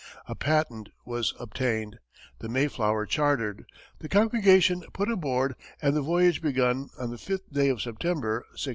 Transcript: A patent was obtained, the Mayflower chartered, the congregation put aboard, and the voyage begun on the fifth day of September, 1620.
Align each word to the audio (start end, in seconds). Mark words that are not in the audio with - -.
A 0.27 0.33
patent 0.33 0.89
was 1.05 1.35
obtained, 1.39 1.99
the 2.39 2.49
Mayflower 2.49 3.05
chartered, 3.05 3.65
the 3.99 4.09
congregation 4.09 4.81
put 4.93 5.11
aboard, 5.11 5.53
and 5.79 5.95
the 5.95 6.01
voyage 6.01 6.41
begun 6.41 6.89
on 6.97 7.11
the 7.11 7.19
fifth 7.19 7.53
day 7.53 7.69
of 7.69 7.83
September, 7.83 8.37
1620. 8.57 8.69